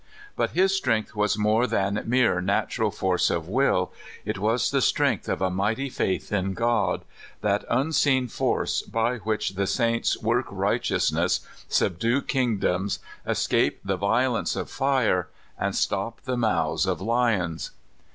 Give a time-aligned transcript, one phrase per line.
[0.35, 3.93] But his strength was more than mere natural force of will,
[4.25, 7.05] it was the strength of a mighty faith in God
[7.41, 14.71] that unseen force by which the saints work righteousness, subdue kingdoms, escape the violence of
[14.71, 17.69] fire, and stop the mouths of lions.